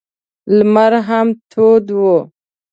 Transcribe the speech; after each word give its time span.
لمر 0.57 0.93
هم 1.07 1.27
تود 1.51 1.85
و. 1.99 2.01